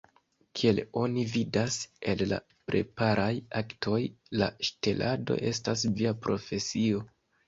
Kiel 0.59 0.79
oni 0.99 1.25
vidas 1.33 1.75
el 2.13 2.23
la 2.31 2.39
preparaj 2.71 3.27
aktoj, 3.59 3.99
la 4.43 4.47
ŝtelado 4.69 5.37
estas 5.51 5.85
via 6.01 6.15
profesio! 6.25 7.03